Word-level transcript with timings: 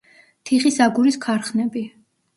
თიხის 0.49 0.79
აგურის 0.87 1.19
ქარხნები. 1.27 1.85